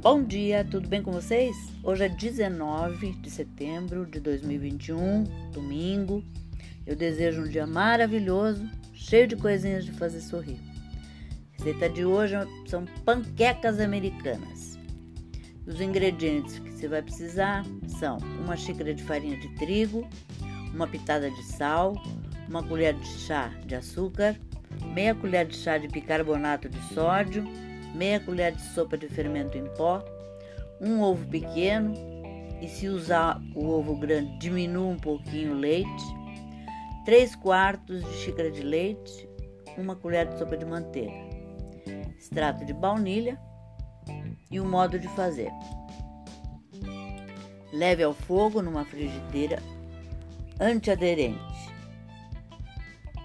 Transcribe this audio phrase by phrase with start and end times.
[0.00, 1.56] Bom dia, tudo bem com vocês?
[1.82, 6.22] Hoje é 19 de setembro de 2021, domingo.
[6.86, 8.64] Eu desejo um dia maravilhoso,
[8.94, 10.60] cheio de coisinhas de fazer sorrir.
[11.58, 12.34] A receita de hoje
[12.68, 14.78] são panquecas americanas.
[15.66, 17.66] Os ingredientes que você vai precisar
[17.98, 20.08] são uma xícara de farinha de trigo,
[20.72, 22.00] uma pitada de sal,
[22.48, 24.36] uma colher de chá de açúcar,
[24.94, 27.44] meia colher de chá de bicarbonato de sódio,
[27.94, 30.04] meia colher de sopa de fermento em pó,
[30.80, 31.94] um ovo pequeno
[32.60, 36.04] e se usar o ovo grande diminua um pouquinho o leite,
[37.04, 39.28] 3 quartos de xícara de leite,
[39.76, 41.14] uma colher de sopa de manteiga,
[42.18, 43.38] extrato de baunilha
[44.50, 45.50] e o modo de fazer.
[47.72, 49.62] Leve ao fogo numa frigideira
[50.60, 51.38] antiaderente.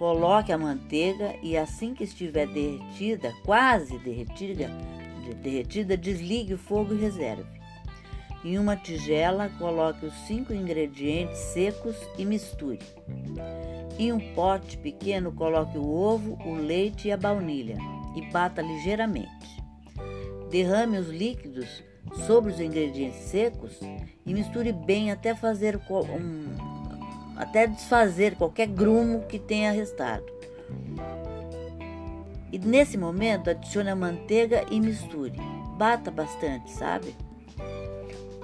[0.00, 4.70] Coloque a manteiga e assim que estiver derretida, quase derretida,
[5.42, 7.44] derretida, desligue o fogo e reserve.
[8.42, 12.78] Em uma tigela, coloque os cinco ingredientes secos e misture.
[13.98, 17.76] Em um pote pequeno, coloque o ovo, o leite e a baunilha
[18.16, 19.62] e bata ligeiramente.
[20.50, 21.84] Derrame os líquidos
[22.26, 23.78] sobre os ingredientes secos
[24.24, 26.79] e misture bem até fazer um,
[27.40, 30.26] até desfazer qualquer grumo que tenha restado.
[32.52, 35.32] E nesse momento adicione a manteiga e misture.
[35.78, 37.16] Bata bastante, sabe?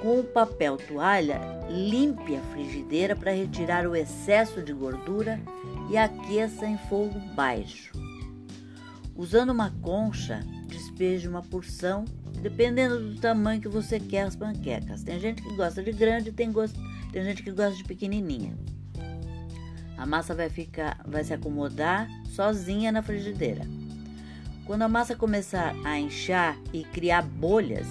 [0.00, 1.38] Com o papel toalha,
[1.68, 5.38] limpe a frigideira para retirar o excesso de gordura
[5.90, 7.92] e aqueça em fogo baixo.
[9.14, 12.06] Usando uma concha, despeje uma porção,
[12.40, 15.02] dependendo do tamanho que você quer as panquecas.
[15.02, 16.50] Tem gente que gosta de grande, tem,
[17.12, 18.56] tem gente que gosta de pequenininha.
[19.96, 23.62] A massa vai ficar, vai se acomodar sozinha na frigideira.
[24.66, 27.86] Quando a massa começar a inchar e criar bolhas,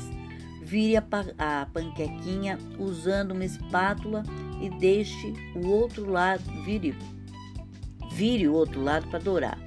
[0.61, 1.03] vire a,
[1.37, 4.23] a panquequinha usando uma espátula
[4.61, 6.95] e deixe o outro lado, vire,
[8.11, 9.57] vire o outro lado para dourar.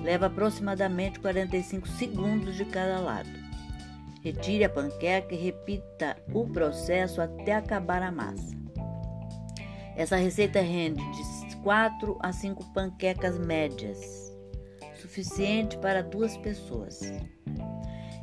[0.00, 3.28] Leva aproximadamente 45 segundos de cada lado.
[4.22, 8.63] Retire a panqueca e repita o processo até acabar a massa.
[9.96, 14.30] Essa receita rende de 4 a 5 panquecas médias,
[15.00, 17.00] suficiente para duas pessoas.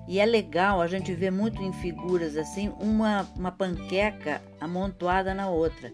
[0.08, 5.50] E é legal a gente ver muito em figuras assim uma, uma panqueca amontoada na
[5.50, 5.92] outra.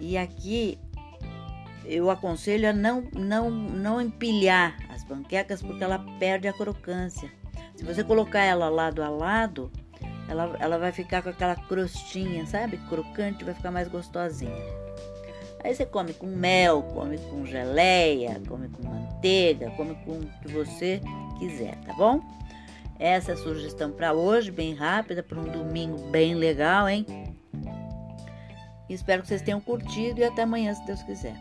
[0.00, 0.78] E aqui
[1.84, 7.30] eu aconselho a não, não, não empilhar as panquecas porque ela perde a crocância.
[7.74, 9.70] Se você colocar ela lado a lado,
[10.28, 12.76] ela, ela vai ficar com aquela crostinha, sabe?
[12.88, 14.52] Crocante, vai ficar mais gostosinha.
[15.64, 20.48] Aí você come com mel, come com geleia, come com manteiga, come com o que
[20.52, 21.00] você
[21.38, 22.20] quiser, tá bom?
[22.98, 27.06] Essa é a sugestão para hoje, bem rápida, para um domingo bem legal, hein?
[28.88, 31.36] Espero que vocês tenham curtido e até amanhã, se Deus quiser.